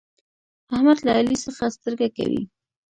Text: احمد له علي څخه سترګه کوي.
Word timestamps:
احمد 0.73 0.97
له 1.05 1.11
علي 1.17 1.35
څخه 1.45 1.63
سترګه 1.75 2.07
کوي. 2.17 2.41